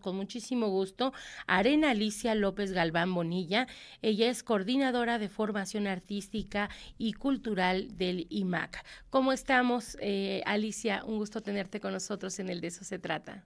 Con 0.00 0.16
muchísimo 0.16 0.68
gusto 0.68 1.12
a 1.46 1.58
Arena 1.58 1.90
Alicia 1.90 2.34
López 2.34 2.72
Galván 2.72 3.14
Bonilla. 3.14 3.66
Ella 4.00 4.30
es 4.30 4.42
coordinadora 4.42 5.18
de 5.18 5.28
formación 5.28 5.86
artística 5.86 6.70
y 6.96 7.12
cultural 7.12 7.98
del 7.98 8.26
IMAC. 8.30 8.82
¿Cómo 9.10 9.32
estamos, 9.32 9.98
eh, 10.00 10.42
Alicia? 10.46 11.04
Un 11.04 11.18
gusto 11.18 11.42
tenerte 11.42 11.80
con 11.80 11.92
nosotros 11.92 12.38
en 12.38 12.48
el 12.48 12.62
De 12.62 12.68
eso 12.68 12.82
se 12.82 12.98
trata. 12.98 13.44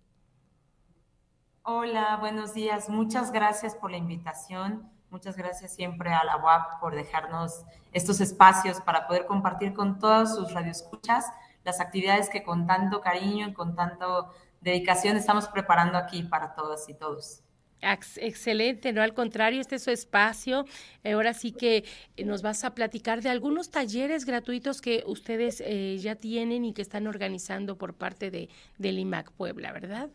Hola, 1.64 2.18
buenos 2.20 2.54
días. 2.54 2.88
Muchas 2.88 3.32
gracias 3.32 3.74
por 3.74 3.90
la 3.90 3.96
invitación. 3.96 4.88
Muchas 5.10 5.36
gracias 5.36 5.74
siempre 5.74 6.12
a 6.12 6.22
la 6.22 6.36
UAP 6.36 6.80
por 6.80 6.94
dejarnos 6.94 7.64
estos 7.92 8.20
espacios 8.20 8.80
para 8.80 9.08
poder 9.08 9.26
compartir 9.26 9.74
con 9.74 9.98
todos 9.98 10.36
sus 10.36 10.54
radioescuchas 10.54 11.26
las 11.64 11.80
actividades 11.80 12.28
que 12.28 12.42
con 12.42 12.66
tanto 12.66 13.00
cariño 13.00 13.48
y 13.48 13.52
con 13.52 13.74
tanto 13.74 14.32
dedicación 14.62 15.16
estamos 15.16 15.48
preparando 15.48 15.98
aquí 15.98 16.22
para 16.22 16.54
todas 16.54 16.88
y 16.88 16.94
todos. 16.94 17.42
Excelente, 17.82 18.92
no 18.92 19.02
al 19.02 19.12
contrario, 19.12 19.60
este 19.60 19.74
es 19.74 19.82
su 19.82 19.90
espacio. 19.90 20.64
Ahora 21.04 21.34
sí 21.34 21.50
que 21.50 21.84
eh, 22.16 22.24
nos 22.24 22.40
vas 22.40 22.62
a 22.62 22.74
platicar 22.74 23.22
de 23.22 23.28
algunos 23.28 23.70
talleres 23.70 24.24
gratuitos 24.24 24.80
que 24.80 25.02
ustedes 25.04 25.60
eh, 25.66 25.98
ya 25.98 26.14
tienen 26.14 26.64
y 26.64 26.74
que 26.74 26.82
están 26.82 27.08
organizando 27.08 27.76
por 27.76 27.94
parte 27.94 28.30
de, 28.30 28.48
del 28.78 29.00
IMAC 29.00 29.32
Puebla, 29.32 29.72
¿verdad? 29.72 30.10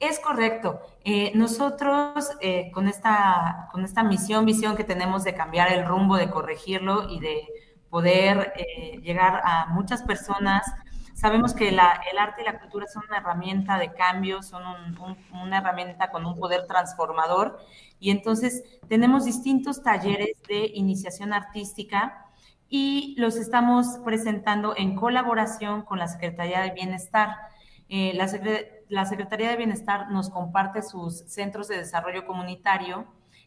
Es 0.00 0.18
correcto. 0.18 0.80
Eh, 1.04 1.30
nosotros 1.36 2.30
con, 2.72 2.88
esta, 2.88 3.68
con 3.70 3.84
esta 3.84 4.02
misión, 4.02 4.46
visión 4.46 4.76
que 4.76 4.82
tenemos 4.82 5.22
de 5.22 5.34
cambiar 5.34 5.72
el 5.72 5.86
rumbo, 5.86 6.16
de 6.16 6.30
corregirlo 6.30 7.08
y 7.08 7.20
de 7.20 7.46
poder 7.90 8.52
llegar 9.02 9.42
a 9.44 9.66
muchas 9.66 10.02
personas 10.02 10.64
Sabemos 11.20 11.52
que 11.52 11.68
el 11.68 11.78
arte 11.78 12.40
y 12.40 12.44
la 12.44 12.58
cultura 12.58 12.86
son 12.86 13.02
una 13.06 13.18
herramienta 13.18 13.78
de 13.78 13.92
cambio, 13.92 14.42
son 14.42 14.62
una 15.34 15.58
herramienta 15.58 16.10
con 16.10 16.24
un 16.24 16.34
poder 16.34 16.66
transformador 16.66 17.58
y 17.98 18.10
entonces 18.10 18.64
tenemos 18.88 19.26
distintos 19.26 19.82
talleres 19.82 20.40
de 20.48 20.70
iniciación 20.72 21.34
artística 21.34 22.24
y 22.70 23.16
los 23.18 23.36
estamos 23.36 23.98
presentando 24.02 24.74
en 24.74 24.96
colaboración 24.96 25.82
con 25.82 25.98
la 25.98 26.08
Secretaría 26.08 26.62
de 26.62 26.70
Bienestar. 26.70 27.36
Eh, 27.90 28.14
la, 28.14 28.26
la 28.88 29.04
Secretaría 29.04 29.50
de 29.50 29.56
Bienestar 29.56 30.10
nos 30.10 30.30
comparte 30.30 30.80
sus 30.80 31.18
centros 31.26 31.68
de 31.68 31.76
desarrollo 31.76 32.24
comunitario, 32.24 33.04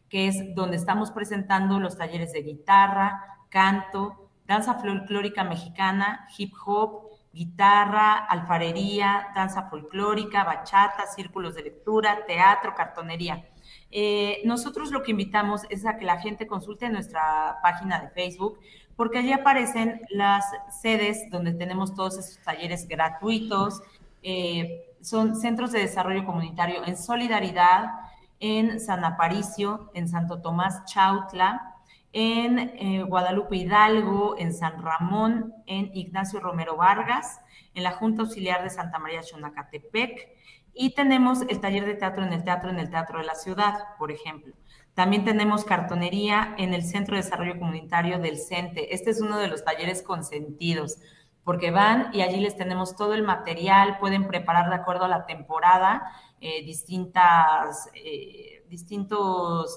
que 0.08 0.28
es 0.28 0.54
donde 0.54 0.76
estamos 0.76 1.10
presentando 1.10 1.80
los 1.80 1.98
talleres 1.98 2.32
de 2.34 2.42
guitarra, 2.42 3.20
canto, 3.48 4.30
danza 4.46 4.74
folclórica 4.74 5.42
mexicana, 5.42 6.28
hip 6.38 6.52
hop, 6.64 7.13
guitarra, 7.34 8.24
alfarería, 8.24 9.28
danza 9.34 9.68
folclórica, 9.68 10.44
bachata, 10.44 11.06
círculos 11.06 11.56
de 11.56 11.64
lectura, 11.64 12.24
teatro, 12.26 12.74
cartonería. 12.74 13.44
Eh, 13.90 14.40
nosotros 14.44 14.92
lo 14.92 15.02
que 15.02 15.10
invitamos 15.10 15.62
es 15.68 15.84
a 15.84 15.96
que 15.96 16.04
la 16.04 16.20
gente 16.20 16.46
consulte 16.46 16.88
nuestra 16.88 17.58
página 17.62 18.00
de 18.00 18.10
Facebook, 18.10 18.58
porque 18.96 19.18
allí 19.18 19.32
aparecen 19.32 20.00
las 20.10 20.44
sedes 20.80 21.28
donde 21.30 21.52
tenemos 21.52 21.94
todos 21.94 22.18
esos 22.18 22.42
talleres 22.44 22.86
gratuitos. 22.86 23.82
Eh, 24.22 24.96
son 25.00 25.36
centros 25.36 25.72
de 25.72 25.80
desarrollo 25.80 26.24
comunitario 26.24 26.84
en 26.86 26.96
Solidaridad, 26.96 27.90
en 28.38 28.78
San 28.78 29.04
Aparicio, 29.04 29.90
en 29.94 30.08
Santo 30.08 30.40
Tomás 30.40 30.84
Chautla, 30.84 31.73
en 32.14 32.58
eh, 32.60 33.02
Guadalupe 33.02 33.56
Hidalgo, 33.56 34.36
en 34.38 34.54
San 34.54 34.80
Ramón, 34.80 35.52
en 35.66 35.90
Ignacio 35.94 36.38
Romero 36.38 36.76
Vargas, 36.76 37.40
en 37.74 37.82
la 37.82 37.90
Junta 37.90 38.22
Auxiliar 38.22 38.62
de 38.62 38.70
Santa 38.70 39.00
María 39.00 39.24
Xonacatepec, 39.24 40.28
y 40.72 40.94
tenemos 40.94 41.42
el 41.42 41.60
taller 41.60 41.84
de 41.84 41.94
teatro 41.94 42.24
en 42.24 42.32
el 42.32 42.44
teatro 42.44 42.70
en 42.70 42.78
el 42.78 42.88
Teatro 42.88 43.18
de 43.18 43.24
la 43.24 43.34
Ciudad, 43.34 43.74
por 43.98 44.12
ejemplo. 44.12 44.54
También 44.94 45.24
tenemos 45.24 45.64
cartonería 45.64 46.54
en 46.56 46.72
el 46.72 46.84
Centro 46.84 47.16
de 47.16 47.22
Desarrollo 47.22 47.58
Comunitario 47.58 48.20
del 48.20 48.38
CENTE. 48.38 48.94
Este 48.94 49.10
es 49.10 49.20
uno 49.20 49.38
de 49.38 49.48
los 49.48 49.64
talleres 49.64 50.02
consentidos, 50.02 50.98
porque 51.42 51.72
van 51.72 52.14
y 52.14 52.22
allí 52.22 52.38
les 52.38 52.56
tenemos 52.56 52.94
todo 52.94 53.14
el 53.14 53.24
material, 53.24 53.98
pueden 53.98 54.28
preparar 54.28 54.68
de 54.68 54.76
acuerdo 54.76 55.06
a 55.06 55.08
la 55.08 55.26
temporada 55.26 56.12
eh, 56.40 56.64
distintas, 56.64 57.90
eh, 57.92 58.64
distintos 58.68 59.76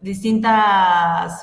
distintos 0.00 0.52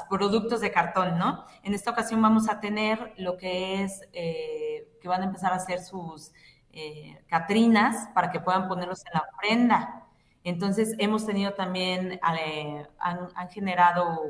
productos 0.09 0.61
de 0.61 0.71
cartón, 0.71 1.17
¿no? 1.17 1.45
En 1.63 1.73
esta 1.73 1.91
ocasión 1.91 2.21
vamos 2.21 2.49
a 2.49 2.59
tener 2.59 3.13
lo 3.17 3.37
que 3.37 3.83
es, 3.83 4.01
eh, 4.13 4.87
que 5.01 5.07
van 5.07 5.21
a 5.21 5.25
empezar 5.25 5.51
a 5.53 5.55
hacer 5.55 5.79
sus 5.81 6.31
eh, 6.71 7.21
catrinas 7.27 8.09
para 8.13 8.31
que 8.31 8.39
puedan 8.39 8.67
ponerlos 8.67 9.03
en 9.05 9.13
la 9.13 9.27
ofrenda. 9.33 10.03
Entonces, 10.43 10.95
hemos 10.99 11.25
tenido 11.25 11.53
también, 11.53 12.13
eh, 12.13 12.85
han, 12.99 13.49
generado 13.49 14.21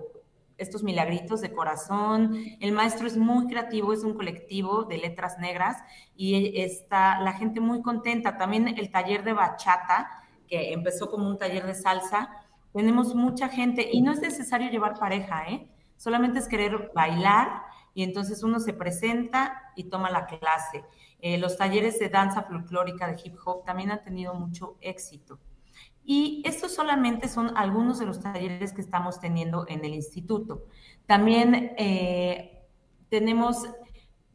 estos 0.58 0.84
milagritos 0.84 1.42
de 1.42 1.52
corazón. 1.52 2.38
El 2.60 2.72
maestro 2.72 3.08
es 3.08 3.18
muy 3.18 3.48
creativo, 3.48 3.94
es 3.94 4.04
un 4.04 4.14
colectivo 4.14 4.84
de 4.84 4.98
letras 4.98 5.40
negras 5.40 5.78
y 6.16 6.62
está 6.62 7.20
la 7.22 7.34
gente 7.34 7.60
muy 7.60 7.82
contenta. 7.82 8.38
También 8.38 8.68
el 8.68 8.92
taller 8.92 9.24
de 9.24 9.34
bachata, 9.34 10.24
que 10.48 10.72
empezó 10.74 11.10
como 11.10 11.28
un 11.28 11.38
taller 11.38 11.66
de 11.66 11.74
salsa, 11.74 12.43
tenemos 12.74 13.16
mucha 13.16 13.50
gente 13.50 13.88
y 13.92 14.02
no 14.02 14.12
es 14.12 14.22
necesario 14.22 14.70
llevar 14.70 15.00
pareja, 15.00 15.44
¿eh? 15.48 15.70
Solamente 15.96 16.40
es 16.40 16.48
querer 16.48 16.92
bailar 16.94 17.62
y 17.94 18.04
entonces 18.04 18.44
uno 18.44 18.60
se 18.60 18.74
presenta 18.74 19.72
y 19.76 19.86
toma 19.86 20.10
la 20.10 20.26
clase. 20.26 20.84
Eh, 21.20 21.38
los 21.38 21.58
talleres 21.58 22.00
de 22.00 22.10
danza 22.10 22.44
folclórica 22.44 23.08
de 23.08 23.18
hip 23.24 23.36
hop 23.46 23.64
también 23.64 23.92
han 23.92 24.04
tenido 24.04 24.34
mucho 24.34 24.78
éxito. 24.82 25.40
Y 26.04 26.44
estos 26.46 26.74
solamente 26.74 27.30
son 27.30 27.56
algunos 27.56 28.00
de 28.00 28.06
los 28.06 28.20
talleres 28.20 28.74
que 28.74 28.82
estamos 28.82 29.20
teniendo 29.20 29.66
en 29.70 29.86
el 29.86 29.94
instituto. 29.94 30.66
También 31.06 31.74
eh, 31.78 32.66
tenemos 33.10 33.70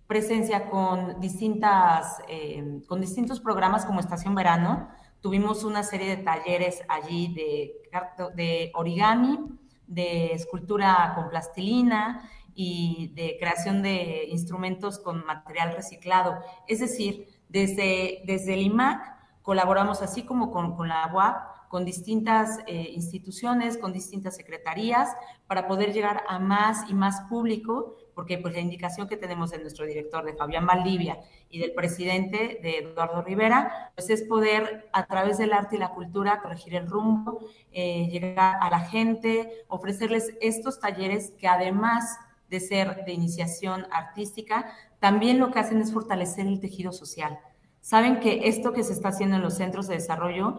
presencia 0.06 0.70
con, 0.70 1.20
distintas, 1.20 2.22
eh, 2.28 2.80
con 2.86 3.00
distintos 3.00 3.40
programas 3.40 3.84
como 3.84 4.00
Estación 4.00 4.34
Verano, 4.34 4.88
Tuvimos 5.20 5.64
una 5.64 5.82
serie 5.82 6.16
de 6.16 6.22
talleres 6.22 6.82
allí 6.88 7.34
de, 7.34 8.34
de 8.34 8.70
origami, 8.74 9.38
de 9.86 10.32
escultura 10.32 11.12
con 11.16 11.28
plastilina 11.28 12.30
y 12.54 13.12
de 13.14 13.36
creación 13.38 13.82
de 13.82 14.26
instrumentos 14.30 14.98
con 14.98 15.24
material 15.24 15.74
reciclado. 15.74 16.38
Es 16.66 16.80
decir, 16.80 17.26
desde, 17.48 18.22
desde 18.26 18.54
el 18.54 18.62
IMAC 18.62 19.18
colaboramos 19.42 20.02
así 20.02 20.24
como 20.24 20.50
con, 20.50 20.76
con 20.76 20.88
la 20.88 21.10
UAP, 21.12 21.68
con 21.68 21.84
distintas 21.84 22.60
eh, 22.66 22.90
instituciones, 22.94 23.78
con 23.78 23.92
distintas 23.92 24.36
secretarías, 24.36 25.14
para 25.46 25.66
poder 25.66 25.92
llegar 25.92 26.24
a 26.28 26.38
más 26.38 26.88
y 26.90 26.94
más 26.94 27.22
público 27.28 27.96
porque 28.18 28.36
pues 28.36 28.52
la 28.52 28.58
indicación 28.58 29.06
que 29.06 29.16
tenemos 29.16 29.52
de 29.52 29.58
nuestro 29.58 29.86
director, 29.86 30.24
de 30.24 30.34
Fabián 30.34 30.66
Valdivia, 30.66 31.20
y 31.50 31.60
del 31.60 31.72
presidente, 31.72 32.58
de 32.60 32.78
Eduardo 32.78 33.22
Rivera, 33.22 33.92
pues 33.94 34.10
es 34.10 34.24
poder 34.24 34.88
a 34.92 35.06
través 35.06 35.38
del 35.38 35.52
arte 35.52 35.76
y 35.76 35.78
la 35.78 35.90
cultura 35.90 36.42
corregir 36.42 36.74
el 36.74 36.88
rumbo, 36.88 37.38
eh, 37.70 38.08
llegar 38.08 38.56
a 38.60 38.70
la 38.70 38.80
gente, 38.80 39.64
ofrecerles 39.68 40.36
estos 40.40 40.80
talleres 40.80 41.30
que 41.38 41.46
además 41.46 42.18
de 42.50 42.58
ser 42.58 43.04
de 43.04 43.12
iniciación 43.12 43.86
artística, 43.92 44.66
también 44.98 45.38
lo 45.38 45.52
que 45.52 45.60
hacen 45.60 45.80
es 45.80 45.92
fortalecer 45.92 46.48
el 46.48 46.58
tejido 46.58 46.90
social. 46.90 47.38
Saben 47.80 48.18
que 48.18 48.48
esto 48.48 48.72
que 48.72 48.82
se 48.82 48.94
está 48.94 49.10
haciendo 49.10 49.36
en 49.36 49.42
los 49.42 49.54
centros 49.54 49.86
de 49.86 49.94
desarrollo, 49.94 50.58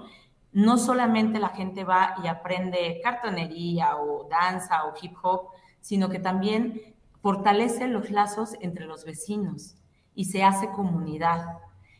no 0.53 0.77
solamente 0.77 1.39
la 1.39 1.49
gente 1.49 1.83
va 1.83 2.15
y 2.23 2.27
aprende 2.27 3.01
cartonería 3.03 3.97
o 3.97 4.29
danza 4.29 4.85
o 4.85 4.93
hip 5.01 5.17
hop, 5.21 5.49
sino 5.81 6.07
que 6.07 6.19
también 6.19 6.95
fortalece 7.21 7.87
los 7.87 8.09
lazos 8.09 8.55
entre 8.61 8.85
los 8.85 9.05
vecinos 9.05 9.75
y 10.15 10.25
se 10.25 10.43
hace 10.43 10.69
comunidad. 10.69 11.45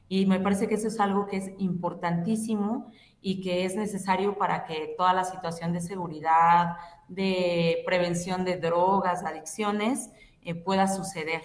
Y 0.08 0.26
me 0.26 0.40
parece 0.40 0.68
que 0.68 0.76
eso 0.76 0.88
es 0.88 1.00
algo 1.00 1.28
que 1.28 1.38
es 1.38 1.52
importantísimo 1.60 2.92
y 3.22 3.42
que 3.42 3.66
es 3.66 3.76
necesario 3.76 4.38
para 4.38 4.66
que 4.66 4.96
toda 4.98 5.14
la 5.14 5.24
situación 5.24 5.74
de 5.74 5.82
seguridad, 5.82 6.78
de 7.08 7.84
prevención 7.86 8.46
de 8.46 8.58
drogas, 8.58 9.24
adicciones, 9.24 10.10
eh, 10.42 10.56
pueda 10.56 10.88
suceder, 10.88 11.42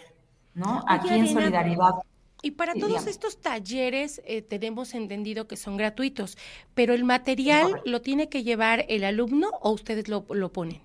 ¿no? 0.54 0.82
Aquí 0.86 1.08
en 1.08 1.28
solidaridad. 1.28 1.94
Y 2.42 2.52
para 2.52 2.74
todos 2.74 3.06
estos 3.06 3.40
talleres 3.40 4.20
eh, 4.26 4.42
tenemos 4.42 4.94
entendido 4.94 5.48
que 5.48 5.56
son 5.56 5.78
gratuitos, 5.78 6.36
pero 6.74 6.92
el 6.92 7.02
material 7.02 7.80
lo 7.86 8.02
tiene 8.02 8.28
que 8.28 8.42
llevar 8.42 8.84
el 8.88 9.04
alumno 9.04 9.48
o 9.62 9.72
ustedes 9.72 10.08
lo, 10.08 10.26
lo 10.28 10.52
ponen. 10.52 10.83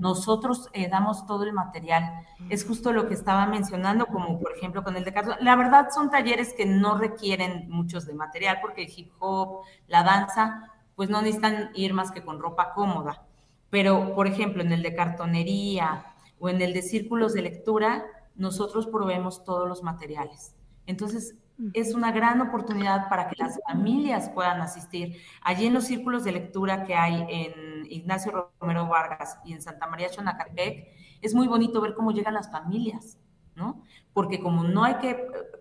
Nosotros 0.00 0.68
eh, 0.72 0.88
damos 0.88 1.26
todo 1.26 1.44
el 1.44 1.52
material. 1.52 2.26
Es 2.48 2.66
justo 2.66 2.92
lo 2.92 3.08
que 3.08 3.14
estaba 3.14 3.46
mencionando, 3.46 4.06
como 4.06 4.38
por 4.38 4.56
ejemplo 4.56 4.84
con 4.84 4.96
el 4.96 5.04
de 5.04 5.12
cartón. 5.12 5.36
La 5.40 5.56
verdad 5.56 5.88
son 5.94 6.10
talleres 6.10 6.54
que 6.54 6.66
no 6.66 6.98
requieren 6.98 7.68
muchos 7.68 8.06
de 8.06 8.14
material, 8.14 8.58
porque 8.60 8.84
el 8.84 8.92
hip 8.94 9.12
hop, 9.18 9.64
la 9.86 10.02
danza, 10.02 10.72
pues 10.94 11.10
no 11.10 11.22
necesitan 11.22 11.70
ir 11.74 11.94
más 11.94 12.10
que 12.10 12.24
con 12.24 12.40
ropa 12.40 12.72
cómoda. 12.74 13.24
Pero, 13.70 14.14
por 14.14 14.26
ejemplo, 14.26 14.62
en 14.62 14.72
el 14.72 14.82
de 14.82 14.94
cartonería 14.94 16.06
o 16.38 16.48
en 16.48 16.62
el 16.62 16.72
de 16.72 16.82
círculos 16.82 17.34
de 17.34 17.42
lectura, 17.42 18.04
nosotros 18.34 18.86
proveemos 18.86 19.44
todos 19.44 19.68
los 19.68 19.82
materiales. 19.82 20.54
Entonces, 20.86 21.34
es 21.72 21.94
una 21.94 22.12
gran 22.12 22.40
oportunidad 22.40 23.08
para 23.08 23.28
que 23.28 23.36
las 23.36 23.58
familias 23.66 24.30
puedan 24.30 24.60
asistir. 24.60 25.20
Allí 25.42 25.66
en 25.66 25.74
los 25.74 25.84
círculos 25.84 26.24
de 26.24 26.32
lectura 26.32 26.84
que 26.84 26.94
hay 26.94 27.26
en 27.28 27.86
Ignacio 27.90 28.52
Romero 28.60 28.86
Vargas 28.86 29.38
y 29.44 29.52
en 29.52 29.62
Santa 29.62 29.86
María 29.86 30.10
Chonacatepec, 30.10 30.88
es 31.20 31.34
muy 31.34 31.48
bonito 31.48 31.80
ver 31.80 31.94
cómo 31.94 32.12
llegan 32.12 32.34
las 32.34 32.50
familias, 32.50 33.18
¿no? 33.56 33.82
Porque 34.12 34.40
como 34.40 34.62
no 34.62 34.84
hay 34.84 34.94
que 34.96 35.14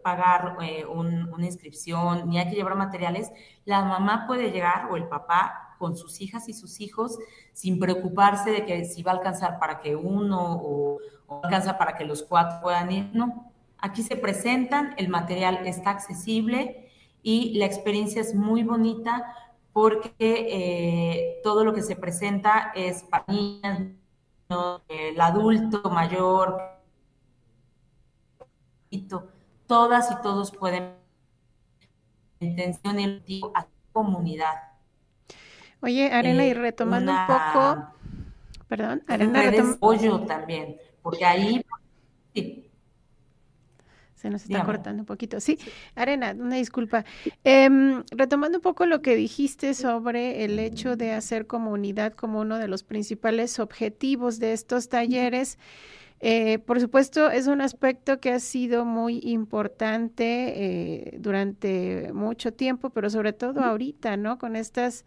pagar 0.04 0.58
eh, 0.62 0.86
una 0.86 1.46
inscripción 1.46 2.30
ni 2.30 2.38
hay 2.38 2.50
que 2.50 2.56
llevar 2.56 2.76
materiales, 2.76 3.32
la 3.66 3.84
mamá 3.84 4.26
puede 4.28 4.52
llegar 4.52 4.90
o 4.92 4.98
el 4.98 5.08
papá 5.08 5.76
con 5.80 5.96
sus 5.96 6.22
hijas 6.22 6.48
y 6.48 6.54
sus 6.54 6.80
hijos 6.80 7.18
sin 7.54 7.80
preocuparse 7.80 8.52
de 8.52 8.66
que 8.66 8.86
si 8.86 9.04
va 9.04 9.12
a 9.12 9.16
alcanzar 9.16 9.60
para 9.60 9.80
que 9.80 9.96
uno 9.96 10.54
o, 10.54 11.00
o 11.28 11.44
alcanza 11.44 11.78
para 11.78 11.96
que 11.96 12.06
los 12.06 12.24
cuatro 12.24 12.60
puedan 12.62 12.92
ir, 12.92 13.10
no 13.14 13.52
Aquí 13.80 14.04
se 14.04 14.16
presentan, 14.16 14.94
el 14.98 15.10
material 15.10 15.66
está 15.68 15.92
accesible 15.92 16.90
y 17.22 17.58
la 17.58 17.66
experiencia 17.66 18.22
es 18.22 18.34
muy 18.34 18.64
bonita 18.64 19.34
porque 19.74 20.16
eh, 20.20 21.40
todo 21.44 21.64
lo 21.64 21.74
que 21.74 21.84
se 21.84 21.96
presenta 21.96 22.72
es 22.74 23.04
para 23.04 23.26
niñas, 23.28 23.82
el 24.88 25.22
adulto 25.22 25.90
mayor, 25.90 26.60
todas 29.68 30.12
y 30.12 30.22
todos 30.24 30.52
pueden 30.52 30.96
intención 32.40 33.22
y 33.26 33.42
a 33.54 33.62
la 33.62 33.68
comunidad. 33.92 34.54
Oye, 35.82 36.12
Arena, 36.12 36.46
y 36.46 36.50
eh, 36.50 36.54
retomando 36.54 37.12
un 37.12 37.28
poco, 37.28 37.88
perdón, 38.68 39.04
Arena, 39.08 39.44
retomando. 39.44 40.26
también, 40.26 40.78
porque 41.02 41.26
ahí 41.26 41.64
se 44.28 44.32
nos 44.32 44.44
está 44.44 44.64
cortando 44.66 45.02
un 45.02 45.06
poquito. 45.06 45.40
Sí, 45.40 45.58
Arena, 45.96 46.36
una 46.38 46.58
disculpa. 46.58 47.06
Em, 47.44 48.04
retomando 48.12 48.58
un 48.58 48.62
poco 48.62 48.86
lo 48.86 49.02
que 49.02 49.16
dijiste 49.16 49.74
sobre 49.74 50.44
el 50.44 50.60
hecho 50.60 50.96
de 50.96 51.14
hacer 51.14 51.48
comunidad 51.48 52.14
como 52.14 52.42
uno 52.42 52.58
de 52.58 52.68
los 52.68 52.84
principales 52.84 53.60
objetivos 53.60 54.40
de 54.40 54.54
estos 54.54 54.90
talleres. 54.90 55.58
Eh, 56.20 56.58
por 56.60 56.82
supuesto, 56.82 57.30
es 57.30 57.48
un 57.48 57.62
aspecto 57.62 58.20
que 58.20 58.32
ha 58.32 58.40
sido 58.40 58.86
muy 58.86 59.20
importante 59.24 60.24
eh, 61.14 61.18
durante 61.20 62.12
mucho 62.14 62.52
tiempo, 62.54 62.90
pero 62.90 63.10
sobre 63.10 63.34
todo 63.34 63.62
ahorita, 63.62 64.18
¿no? 64.18 64.40
Con 64.40 64.56
estas 64.56 65.06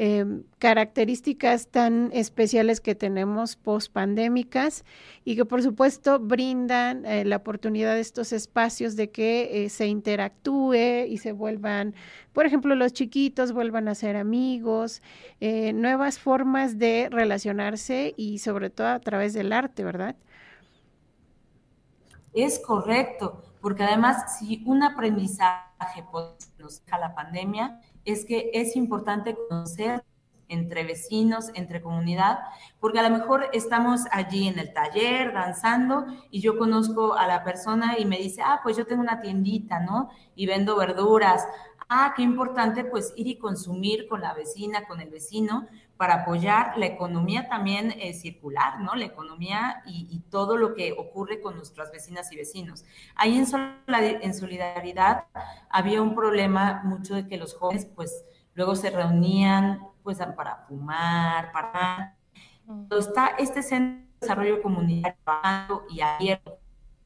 Em, 0.00 0.44
características 0.60 1.66
tan 1.66 2.10
especiales 2.12 2.80
que 2.80 2.94
tenemos 2.94 3.56
post 3.56 3.92
pandémicas 3.92 4.84
y 5.24 5.34
que 5.34 5.44
por 5.44 5.60
supuesto 5.60 6.20
brindan 6.20 7.04
eh, 7.04 7.24
la 7.24 7.34
oportunidad 7.34 7.94
de 7.94 8.00
estos 8.00 8.32
espacios 8.32 8.94
de 8.94 9.10
que 9.10 9.64
eh, 9.64 9.68
se 9.70 9.88
interactúe 9.88 11.04
y 11.08 11.18
se 11.18 11.32
vuelvan, 11.32 11.96
por 12.32 12.46
ejemplo, 12.46 12.76
los 12.76 12.92
chiquitos 12.92 13.50
vuelvan 13.50 13.88
a 13.88 13.96
ser 13.96 14.14
amigos, 14.14 15.02
eh, 15.40 15.72
nuevas 15.72 16.20
formas 16.20 16.78
de 16.78 17.08
relacionarse 17.10 18.14
y 18.16 18.38
sobre 18.38 18.70
todo 18.70 18.86
a 18.86 19.00
través 19.00 19.34
del 19.34 19.52
arte, 19.52 19.82
¿verdad? 19.82 20.14
Es 22.32 22.60
correcto, 22.60 23.42
porque 23.60 23.82
además 23.82 24.38
si 24.38 24.62
un 24.64 24.84
aprendizaje 24.84 26.04
nos 26.56 26.84
deja 26.84 26.98
la 26.98 27.16
pandemia, 27.16 27.80
es 28.12 28.24
que 28.24 28.50
es 28.54 28.76
importante 28.76 29.36
conocer 29.48 30.02
entre 30.48 30.84
vecinos, 30.84 31.50
entre 31.54 31.82
comunidad, 31.82 32.38
porque 32.80 32.98
a 32.98 33.08
lo 33.08 33.16
mejor 33.16 33.48
estamos 33.52 34.02
allí 34.10 34.48
en 34.48 34.58
el 34.58 34.72
taller 34.72 35.32
danzando 35.34 36.06
y 36.30 36.40
yo 36.40 36.58
conozco 36.58 37.14
a 37.14 37.26
la 37.26 37.44
persona 37.44 37.98
y 37.98 38.06
me 38.06 38.18
dice, 38.18 38.42
ah, 38.42 38.60
pues 38.62 38.76
yo 38.76 38.86
tengo 38.86 39.02
una 39.02 39.20
tiendita, 39.20 39.80
¿no? 39.80 40.08
Y 40.34 40.46
vendo 40.46 40.76
verduras. 40.76 41.46
Ah, 41.90 42.12
qué 42.14 42.22
importante 42.22 42.84
pues 42.84 43.14
ir 43.16 43.26
y 43.28 43.38
consumir 43.38 44.08
con 44.08 44.20
la 44.20 44.34
vecina, 44.34 44.86
con 44.86 45.00
el 45.00 45.08
vecino, 45.08 45.66
para 45.96 46.22
apoyar 46.22 46.76
la 46.76 46.84
economía 46.86 47.48
también 47.48 47.92
eh, 47.98 48.12
circular, 48.12 48.80
¿no? 48.80 48.94
La 48.94 49.06
economía 49.06 49.82
y, 49.86 50.20
todo 50.30 50.58
lo 50.58 50.74
que 50.74 50.92
ocurre 50.92 51.40
con 51.40 51.56
nuestras 51.56 51.90
vecinas 51.90 52.30
y 52.30 52.36
vecinos. 52.36 52.84
Ahí 53.14 53.38
en, 53.38 53.46
en 54.22 54.34
solidaridad 54.34 55.24
había 55.70 56.02
un 56.02 56.14
problema 56.14 56.82
mucho 56.84 57.14
de 57.14 57.26
que 57.26 57.38
los 57.38 57.54
jóvenes 57.54 57.86
pues 57.86 58.24
luego 58.54 58.76
se 58.76 58.90
reunían 58.90 59.80
pues 60.02 60.18
para 60.36 60.56
fumar, 60.68 61.52
para... 61.52 62.14
Está 62.90 63.28
este 63.38 63.62
centro 63.62 64.04
de 64.04 64.20
desarrollo 64.20 64.62
comunitario 64.62 65.84
y 65.88 66.02
abierto, 66.02 66.58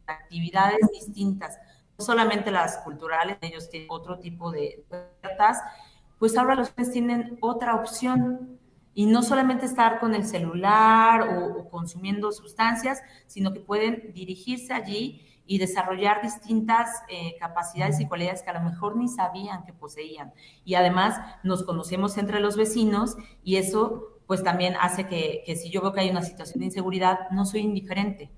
actividades 0.06 0.80
distintas, 0.92 1.56
solamente 2.02 2.50
las 2.50 2.78
culturales, 2.78 3.38
ellos 3.40 3.70
tienen 3.70 3.88
otro 3.90 4.18
tipo 4.18 4.50
de 4.50 4.84
ofertas, 4.90 5.62
pues 6.18 6.36
ahora 6.36 6.54
los 6.54 6.70
jóvenes 6.70 6.92
tienen 6.92 7.38
otra 7.40 7.74
opción, 7.74 8.58
y 8.94 9.06
no 9.06 9.22
solamente 9.22 9.66
estar 9.66 9.98
con 10.00 10.14
el 10.14 10.24
celular 10.24 11.22
o, 11.22 11.68
consumiendo 11.70 12.32
sustancias, 12.32 13.02
sino 13.26 13.52
que 13.52 13.60
pueden 13.60 14.12
dirigirse 14.12 14.72
allí 14.72 15.26
y 15.46 15.58
desarrollar 15.58 16.22
distintas 16.22 17.02
eh, 17.08 17.36
capacidades 17.40 17.98
y 18.00 18.06
cualidades 18.06 18.42
que 18.42 18.50
a 18.50 18.54
lo 18.54 18.70
mejor 18.70 18.96
ni 18.96 19.08
sabían 19.08 19.64
que 19.64 19.72
poseían. 19.72 20.32
Y 20.64 20.74
además 20.74 21.20
nos 21.42 21.64
conocemos 21.64 22.16
entre 22.18 22.40
los 22.40 22.56
vecinos 22.56 23.16
y 23.42 23.56
eso 23.56 24.08
pues 24.26 24.44
también 24.44 24.74
hace 24.80 25.06
que, 25.06 25.42
que 25.44 25.56
si 25.56 25.68
yo 25.70 25.82
veo 25.82 25.92
que 25.92 26.00
hay 26.00 26.10
una 26.10 26.22
situación 26.22 26.60
de 26.60 26.66
inseguridad, 26.66 27.30
no 27.30 27.44
soy 27.44 27.60
indiferente, 27.60 28.30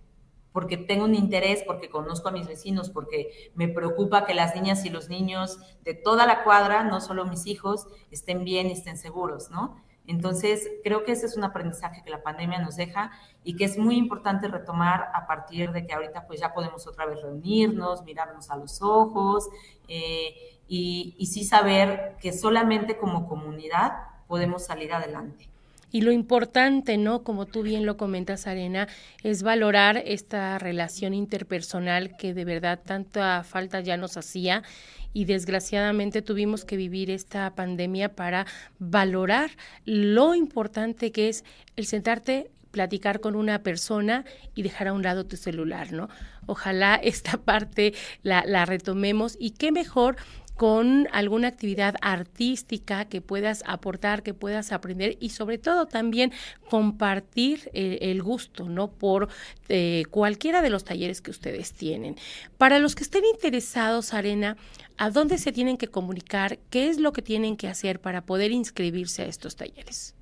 porque 0.54 0.76
tengo 0.76 1.04
un 1.04 1.16
interés, 1.16 1.64
porque 1.66 1.90
conozco 1.90 2.28
a 2.28 2.30
mis 2.30 2.46
vecinos, 2.46 2.88
porque 2.88 3.50
me 3.56 3.66
preocupa 3.66 4.24
que 4.24 4.34
las 4.34 4.54
niñas 4.54 4.84
y 4.84 4.88
los 4.88 5.08
niños 5.08 5.58
de 5.82 5.94
toda 5.94 6.26
la 6.26 6.44
cuadra, 6.44 6.84
no 6.84 7.00
solo 7.00 7.26
mis 7.26 7.46
hijos, 7.46 7.88
estén 8.12 8.44
bien 8.44 8.68
y 8.68 8.72
estén 8.72 8.96
seguros, 8.96 9.50
¿no? 9.50 9.82
Entonces, 10.06 10.70
creo 10.84 11.02
que 11.02 11.10
ese 11.10 11.26
es 11.26 11.36
un 11.36 11.42
aprendizaje 11.42 12.04
que 12.04 12.10
la 12.10 12.22
pandemia 12.22 12.60
nos 12.60 12.76
deja 12.76 13.10
y 13.42 13.56
que 13.56 13.64
es 13.64 13.78
muy 13.78 13.96
importante 13.96 14.46
retomar 14.46 15.10
a 15.12 15.26
partir 15.26 15.72
de 15.72 15.84
que 15.88 15.92
ahorita 15.92 16.28
pues 16.28 16.38
ya 16.38 16.54
podemos 16.54 16.86
otra 16.86 17.04
vez 17.04 17.20
reunirnos, 17.20 18.04
mirarnos 18.04 18.48
a 18.48 18.56
los 18.56 18.80
ojos 18.80 19.48
eh, 19.88 20.60
y, 20.68 21.16
y 21.18 21.26
sí 21.26 21.42
saber 21.42 22.16
que 22.20 22.32
solamente 22.32 22.96
como 22.96 23.26
comunidad 23.26 23.92
podemos 24.28 24.64
salir 24.64 24.92
adelante. 24.92 25.48
Y 25.94 26.00
lo 26.00 26.10
importante, 26.10 26.98
¿no? 26.98 27.22
Como 27.22 27.46
tú 27.46 27.62
bien 27.62 27.86
lo 27.86 27.96
comentas, 27.96 28.48
Arena, 28.48 28.88
es 29.22 29.44
valorar 29.44 30.02
esta 30.04 30.58
relación 30.58 31.14
interpersonal 31.14 32.16
que 32.16 32.34
de 32.34 32.44
verdad 32.44 32.80
tanta 32.84 33.44
falta 33.44 33.78
ya 33.78 33.96
nos 33.96 34.16
hacía 34.16 34.64
y 35.12 35.26
desgraciadamente 35.26 36.20
tuvimos 36.20 36.64
que 36.64 36.76
vivir 36.76 37.12
esta 37.12 37.54
pandemia 37.54 38.16
para 38.16 38.44
valorar 38.80 39.52
lo 39.84 40.34
importante 40.34 41.12
que 41.12 41.28
es 41.28 41.44
el 41.76 41.86
sentarte 41.86 42.50
platicar 42.72 43.20
con 43.20 43.36
una 43.36 43.62
persona 43.62 44.24
y 44.56 44.64
dejar 44.64 44.88
a 44.88 44.94
un 44.94 45.04
lado 45.04 45.26
tu 45.26 45.36
celular, 45.36 45.92
¿no? 45.92 46.08
Ojalá 46.46 46.96
esta 47.04 47.36
parte 47.36 47.94
la, 48.24 48.42
la 48.44 48.66
retomemos 48.66 49.36
y 49.38 49.52
qué 49.52 49.70
mejor 49.70 50.16
con 50.56 51.08
alguna 51.12 51.48
actividad 51.48 51.96
artística 52.00 53.06
que 53.06 53.20
puedas 53.20 53.62
aportar, 53.66 54.22
que 54.22 54.34
puedas 54.34 54.72
aprender 54.72 55.16
y 55.20 55.30
sobre 55.30 55.58
todo 55.58 55.86
también 55.86 56.32
compartir 56.70 57.70
eh, 57.72 57.98
el 58.02 58.22
gusto, 58.22 58.68
¿no? 58.68 58.88
Por 58.88 59.28
eh, 59.68 60.04
cualquiera 60.10 60.62
de 60.62 60.70
los 60.70 60.84
talleres 60.84 61.20
que 61.20 61.30
ustedes 61.30 61.72
tienen. 61.72 62.16
Para 62.58 62.78
los 62.78 62.94
que 62.94 63.02
estén 63.02 63.24
interesados, 63.24 64.14
Arena, 64.14 64.56
¿a 64.96 65.10
dónde 65.10 65.38
se 65.38 65.52
tienen 65.52 65.76
que 65.76 65.88
comunicar? 65.88 66.58
¿Qué 66.70 66.88
es 66.88 66.98
lo 66.98 67.12
que 67.12 67.22
tienen 67.22 67.56
que 67.56 67.68
hacer 67.68 68.00
para 68.00 68.22
poder 68.22 68.52
inscribirse 68.52 69.22
a 69.22 69.26
estos 69.26 69.56
talleres? 69.56 70.14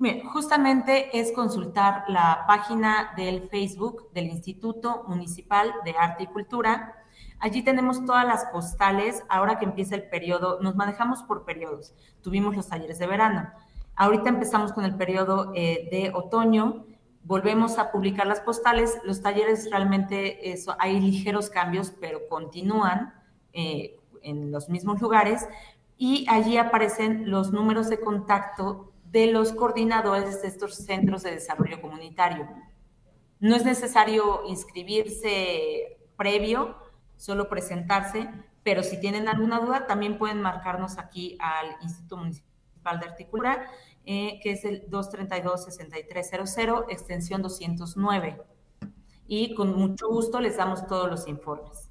Bien, 0.00 0.22
justamente 0.28 1.18
es 1.18 1.32
consultar 1.32 2.04
la 2.08 2.44
página 2.46 3.12
del 3.16 3.48
Facebook 3.48 4.12
del 4.12 4.26
Instituto 4.26 5.04
Municipal 5.08 5.72
de 5.84 5.90
Arte 5.98 6.22
y 6.22 6.26
Cultura 6.28 6.97
Allí 7.40 7.62
tenemos 7.62 8.04
todas 8.04 8.24
las 8.24 8.46
postales. 8.46 9.22
Ahora 9.28 9.58
que 9.58 9.64
empieza 9.64 9.94
el 9.94 10.08
periodo, 10.08 10.60
nos 10.60 10.74
manejamos 10.76 11.22
por 11.22 11.44
periodos. 11.44 11.94
Tuvimos 12.22 12.56
los 12.56 12.68
talleres 12.68 12.98
de 12.98 13.06
verano. 13.06 13.50
Ahorita 13.94 14.28
empezamos 14.28 14.72
con 14.72 14.84
el 14.84 14.96
periodo 14.96 15.52
eh, 15.54 15.88
de 15.90 16.10
otoño. 16.14 16.86
Volvemos 17.24 17.78
a 17.78 17.90
publicar 17.90 18.26
las 18.26 18.40
postales. 18.40 18.98
Los 19.04 19.22
talleres 19.22 19.70
realmente 19.70 20.50
eso, 20.50 20.76
hay 20.78 21.00
ligeros 21.00 21.50
cambios, 21.50 21.92
pero 22.00 22.28
continúan 22.28 23.14
eh, 23.52 23.96
en 24.22 24.50
los 24.50 24.68
mismos 24.68 25.00
lugares. 25.00 25.46
Y 25.96 26.26
allí 26.28 26.56
aparecen 26.56 27.30
los 27.30 27.52
números 27.52 27.88
de 27.88 28.00
contacto 28.00 28.92
de 29.10 29.28
los 29.28 29.52
coordinadores 29.52 30.42
de 30.42 30.48
estos 30.48 30.74
centros 30.74 31.22
de 31.22 31.32
desarrollo 31.32 31.80
comunitario. 31.80 32.48
No 33.40 33.54
es 33.56 33.64
necesario 33.64 34.42
inscribirse 34.46 35.98
previo, 36.16 36.76
solo 37.18 37.50
presentarse, 37.50 38.30
pero 38.62 38.82
si 38.82 38.98
tienen 38.98 39.28
alguna 39.28 39.60
duda, 39.60 39.86
también 39.86 40.16
pueden 40.16 40.40
marcarnos 40.40 40.96
aquí 40.98 41.36
al 41.40 41.76
Instituto 41.82 42.16
Municipal 42.16 43.00
de 43.00 43.06
Articula, 43.06 43.66
eh, 44.06 44.40
que 44.42 44.52
es 44.52 44.64
el 44.64 44.88
232-6300, 44.88 46.86
extensión 46.88 47.42
209. 47.42 48.40
Y 49.26 49.54
con 49.54 49.76
mucho 49.76 50.08
gusto 50.08 50.40
les 50.40 50.56
damos 50.56 50.86
todos 50.86 51.10
los 51.10 51.28
informes. 51.28 51.90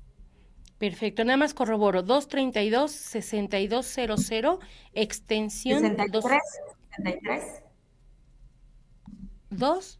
Perfecto, 0.79 1.23
nada 1.23 1.37
más 1.37 1.53
corroboro, 1.53 2.03
232-6200, 2.03 4.57
extensión 4.93 5.81
63, 5.81 6.41
63. 6.95 7.63
2. 9.49 9.99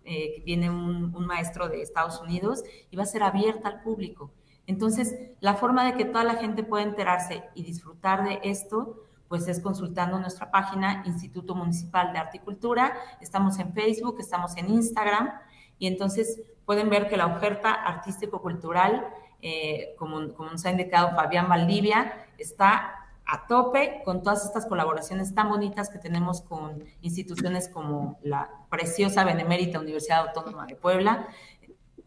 eh, 0.05 0.35
que 0.35 0.43
viene 0.45 0.71
un 0.71 1.27
maestro 1.27 1.69
de 1.69 1.83
Estados 1.83 2.21
Unidos 2.21 2.65
y 2.91 2.97
va 2.97 3.05
a 3.05 3.07
ser 3.07 3.23
abierta 3.23 3.69
al 3.69 3.83
público. 3.83 4.33
Entonces, 4.67 5.15
la 5.41 5.55
forma 5.55 5.85
de 5.85 5.97
que 5.97 6.05
toda 6.05 6.25
la 6.25 6.35
gente 6.35 6.65
pueda 6.65 6.83
enterarse 6.83 7.45
y 7.55 7.63
disfrutar 7.63 8.25
de 8.25 8.41
esto, 8.43 9.05
pues 9.29 9.47
es 9.47 9.61
consultando 9.61 10.19
nuestra 10.19 10.51
página 10.51 11.03
Instituto 11.07 11.55
Municipal 11.55 12.13
de 12.13 12.19
Arte 12.19 12.39
y 12.39 12.41
Cultura. 12.41 12.95
Estamos 13.21 13.59
en 13.59 13.73
Facebook, 13.75 14.17
estamos 14.19 14.57
en 14.57 14.71
Instagram 14.71 15.31
y 15.79 15.87
entonces 15.87 16.43
pueden 16.65 16.91
ver 16.91 17.09
que 17.09 17.17
la 17.17 17.27
oferta 17.27 17.73
artístico-cultural, 17.73 19.09
eh, 19.43 19.95
como, 19.99 20.33
como 20.35 20.51
nos 20.51 20.65
ha 20.65 20.71
indicado 20.71 21.15
Fabián 21.15 21.49
Valdivia, 21.49 22.27
está 22.39 22.95
a 23.27 23.47
tope 23.47 24.01
con 24.05 24.23
todas 24.23 24.47
estas 24.47 24.65
colaboraciones 24.65 25.35
tan 25.35 25.51
bonitas 25.51 25.91
que 25.91 25.99
tenemos 25.99 26.41
con 26.41 26.83
instituciones 27.03 27.69
como 27.69 28.19
la 28.23 28.51
preciosa 28.71 29.23
Benemérita 29.25 29.79
Universidad 29.79 30.29
Autónoma 30.29 30.67
de 30.67 30.77
Puebla, 30.77 31.29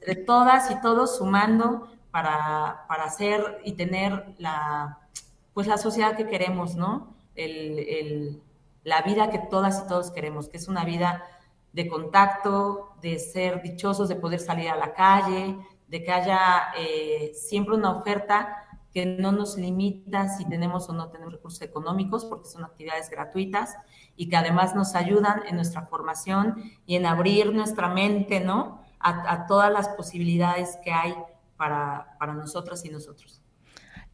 de 0.06 0.16
todas 0.16 0.72
y 0.72 0.82
todos 0.82 1.18
sumando 1.18 1.88
para, 2.10 2.86
para 2.88 3.04
hacer 3.04 3.62
y 3.64 3.74
tener 3.74 4.34
la, 4.40 5.01
pues 5.54 5.68
la 5.68 5.78
sociedad 5.78 6.16
que 6.16 6.28
queremos, 6.28 6.76
¿no? 6.76 7.16
El, 7.36 8.42
la 8.84 9.02
vida 9.02 9.30
que 9.30 9.40
todas 9.40 9.84
y 9.84 9.88
todos 9.88 10.12
queremos, 10.12 10.50
que 10.50 10.58
es 10.58 10.68
una 10.68 10.86
vida 10.86 11.24
de 11.74 11.88
contacto, 11.88 12.94
de 13.02 13.20
ser 13.20 13.62
dichosos, 13.62 14.10
de 14.10 14.16
poder 14.16 14.40
salir 14.40 14.70
a 14.70 14.76
la 14.76 14.94
calle, 14.94 15.58
de 15.88 16.04
que 16.04 16.12
haya 16.12 16.72
eh, 16.78 17.32
siempre 17.34 17.76
una 17.76 17.92
oferta 17.92 18.58
que 18.94 19.06
no 19.06 19.32
nos 19.32 19.58
limita 19.58 20.28
si 20.28 20.46
tenemos 20.46 20.90
o 20.90 20.94
no 20.94 21.10
tenemos 21.10 21.34
recursos 21.34 21.62
económicos, 21.62 22.26
porque 22.26 22.50
son 22.50 22.66
actividades 22.66 23.10
gratuitas 23.10 23.78
y 24.18 24.28
que 24.28 24.36
además 24.36 24.76
nos 24.76 24.96
ayudan 24.96 25.44
en 25.48 25.56
nuestra 25.56 25.84
formación 25.84 26.62
y 26.86 26.96
en 26.96 27.06
abrir 27.06 27.54
nuestra 27.54 27.88
mente, 27.88 28.42
¿no? 28.42 28.82
A, 29.00 29.32
a 29.32 29.48
todas 29.48 29.72
las 29.72 29.88
posibilidades 29.90 30.78
que 30.84 30.92
hay 30.92 31.16
para, 31.56 32.16
para 32.20 32.34
nosotras 32.34 32.84
y 32.86 32.90
nosotros. 32.90 33.41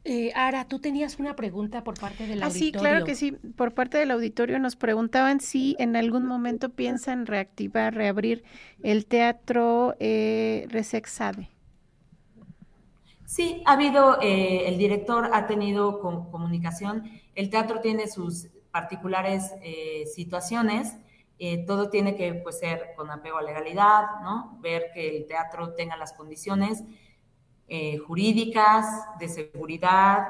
Eh, 0.10 0.32
Ara, 0.36 0.66
tú 0.66 0.80
tenías 0.80 1.20
una 1.20 1.36
pregunta 1.36 1.84
por 1.84 2.00
parte 2.00 2.26
del 2.28 2.42
ah, 2.42 2.46
auditorio. 2.46 2.72
Sí, 2.72 2.72
claro 2.72 3.06
que 3.06 3.14
sí. 3.14 3.34
Por 3.34 3.74
parte 3.74 3.98
del 3.98 4.12
auditorio 4.12 4.58
nos 4.58 4.78
preguntaban 4.78 5.42
si 5.42 5.76
en 5.80 5.98
algún 5.98 6.26
momento 6.26 6.70
piensan 6.70 7.26
reactivar, 7.26 7.94
reabrir 7.94 8.46
el 8.82 9.06
teatro 9.06 9.96
eh, 10.00 10.66
Resexade. 10.70 11.50
Sí, 13.26 13.62
ha 13.66 13.74
habido, 13.74 14.22
eh, 14.22 14.70
el 14.70 14.78
director 14.78 15.30
ha 15.34 15.46
tenido 15.46 16.00
comunicación. 16.00 17.12
El 17.36 17.50
teatro 17.50 17.82
tiene 17.82 18.08
sus 18.08 18.48
particulares 18.72 19.52
eh, 19.62 20.06
situaciones. 20.06 20.96
todo 21.68 21.90
tiene 21.90 22.16
que 22.16 22.34
pues, 22.34 22.60
ser 22.60 22.94
con 22.96 23.12
apego 23.12 23.40
a 23.40 23.44
legalidad, 23.44 24.22
¿no? 24.24 24.58
Ver 24.62 24.86
que 24.94 25.18
el 25.18 25.28
teatro 25.28 25.74
tenga 25.74 25.98
las 25.98 26.14
condiciones 26.14 26.86
eh, 27.68 27.98
jurídicas, 27.98 28.86
de 29.20 29.28
seguridad, 29.28 30.28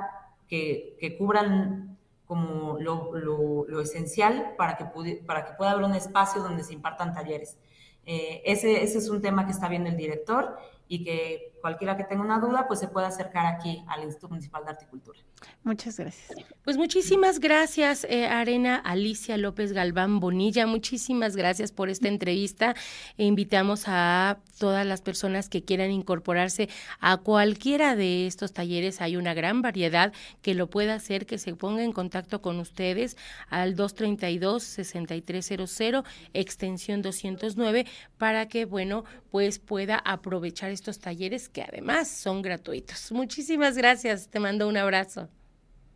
que, 0.48 0.96
que 1.00 1.18
cubran 1.18 1.98
como 2.26 2.78
lo, 2.80 3.16
lo, 3.16 3.66
lo, 3.68 3.82
esencial 3.82 4.56
para 4.58 4.76
que, 4.76 4.86
para 5.26 5.46
que 5.46 5.54
pueda 5.54 5.72
haber 5.72 5.86
un 5.86 5.96
espacio 5.96 6.42
donde 6.42 6.64
se 6.64 6.74
impartan 6.74 7.14
talleres. 7.14 7.58
Eh, 8.06 8.42
ese, 8.46 8.84
ese 8.84 8.98
es 8.98 9.10
un 9.10 9.22
tema 9.22 9.46
que 9.46 9.52
está 9.52 9.70
viendo 9.70 9.90
el 9.90 9.98
director 9.98 10.58
y 10.88 11.04
que 11.04 11.57
cualquiera 11.62 11.98
que 11.98 12.04
tenga 12.04 12.24
una 12.24 12.40
duda, 12.40 12.68
pues 12.68 12.80
se 12.80 12.88
puede 12.88 13.08
acercar 13.08 13.46
aquí 13.46 13.84
al 13.88 14.04
Instituto 14.04 14.30
Municipal 14.30 14.64
de 14.66 14.72
Articultura. 14.72 15.20
Muchas 15.64 16.00
gracias. 16.00 16.32
Pues 16.64 16.78
muchísimas 16.78 17.40
gracias, 17.40 18.06
eh, 18.10 18.28
Arena 18.28 18.78
Alicia 18.78 19.38
López 19.38 19.74
Galván 19.74 20.20
Bonilla. 20.20 20.66
Muchísimas 20.66 21.36
gracias 21.36 21.72
por 21.72 21.90
esta 21.90 22.08
entrevista. 22.08 22.74
E 23.18 23.26
invitamos 23.26 23.84
a 23.88 24.38
todas 24.60 24.86
las 24.86 25.02
personas 25.02 25.50
que 25.50 25.64
quieran 25.64 25.92
incorporarse 25.92 26.70
a 27.00 27.18
cualquiera 27.18 27.96
de 27.96 28.28
estos 28.28 28.54
talleres. 28.54 29.02
Hay 29.02 29.18
una 29.18 29.34
gran 29.34 29.62
variedad 29.62 30.14
que 30.42 30.54
lo 30.54 30.70
pueda 30.70 30.96
hacer, 30.96 31.26
que 31.26 31.38
se 31.38 31.56
ponga 31.56 31.84
en 31.84 31.92
contacto 31.92 32.42
con 32.42 32.60
ustedes 32.60 33.18
al 33.50 33.76
232-6300, 33.76 36.04
extensión 36.34 37.02
209, 37.02 37.86
para 38.18 38.48
que, 38.48 38.66
bueno, 38.66 39.04
pues 39.32 39.60
pueda 39.60 39.98
aprovechar 39.98 40.72
estos 40.72 41.00
talleres 41.00 41.47
que 41.50 41.62
además 41.62 42.08
son 42.08 42.42
gratuitos. 42.42 43.12
Muchísimas 43.12 43.78
gracias, 43.78 44.30
te 44.30 44.40
mando 44.40 44.68
un 44.68 44.78
abrazo. 44.78 45.30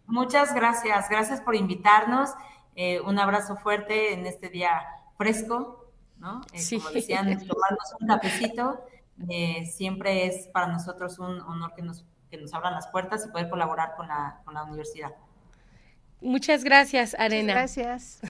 Muchas 0.08 0.54
gracias, 0.54 1.10
gracias 1.10 1.40
por 1.42 1.56
invitarnos. 1.56 2.32
Eh, 2.76 3.00
un 3.02 3.20
abrazo 3.20 3.56
fuerte 3.56 4.14
en 4.14 4.26
este 4.26 4.50
día 4.50 4.82
fresco, 5.18 5.92
¿no? 6.18 6.42
Eh, 6.54 6.62
como 6.78 6.90
decían, 6.92 7.26
tomarnos 7.48 7.96
un 8.00 8.08
cafecito. 8.08 8.86
Eh, 9.30 9.66
siempre 9.66 10.26
es 10.26 10.48
para 10.48 10.68
nosotros 10.68 11.20
un 11.20 11.40
honor 11.42 11.74
que 11.76 11.82
nos, 11.82 12.06
que 12.30 12.38
nos 12.38 12.54
abran 12.54 12.74
las 12.74 12.88
puertas 12.88 13.26
y 13.26 13.32
poder 13.32 13.50
colaborar 13.50 13.96
con 13.96 14.08
la, 14.08 14.42
con 14.44 14.54
la 14.54 14.64
universidad. 14.64 15.12
Muchas 16.22 16.64
gracias, 16.64 17.16
Arena. 17.18 17.54
gracias. 17.54 18.20